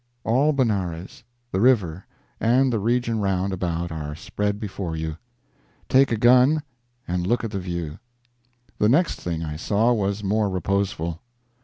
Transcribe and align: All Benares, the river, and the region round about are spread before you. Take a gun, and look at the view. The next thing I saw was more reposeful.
All 0.23 0.51
Benares, 0.51 1.23
the 1.51 1.61
river, 1.61 2.07
and 2.39 2.73
the 2.73 2.79
region 2.79 3.19
round 3.19 3.53
about 3.53 3.91
are 3.91 4.15
spread 4.15 4.59
before 4.59 4.95
you. 4.95 5.17
Take 5.89 6.11
a 6.11 6.17
gun, 6.17 6.63
and 7.07 7.27
look 7.27 7.43
at 7.43 7.51
the 7.51 7.59
view. 7.59 7.99
The 8.79 8.89
next 8.89 9.21
thing 9.21 9.43
I 9.43 9.57
saw 9.57 9.93
was 9.93 10.23
more 10.23 10.49
reposeful. 10.49 11.21